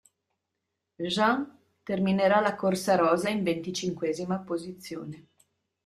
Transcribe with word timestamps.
Jean 1.15 1.43
terminerà 1.91 2.39
la 2.39 2.55
corsa 2.55 2.95
rosa 2.95 3.29
in 3.29 3.43
venticinquesima 3.43 4.39
posizione. 4.39 5.27